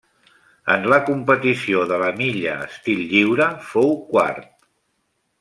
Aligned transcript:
En 0.75 0.87
la 0.93 0.97
competició 1.09 1.83
de 1.91 1.99
la 2.05 2.07
milla 2.21 2.55
estil 2.65 3.05
lliure 3.13 3.49
fou 3.69 3.95
quart. 4.09 4.51